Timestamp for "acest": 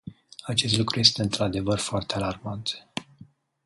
0.43-0.77